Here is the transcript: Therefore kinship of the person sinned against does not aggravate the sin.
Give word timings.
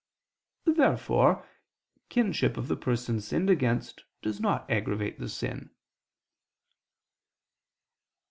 Therefore 0.65 1.47
kinship 2.09 2.57
of 2.57 2.67
the 2.67 2.75
person 2.75 3.21
sinned 3.21 3.51
against 3.51 4.03
does 4.23 4.39
not 4.39 4.67
aggravate 4.67 5.19
the 5.19 5.29
sin. 5.29 5.69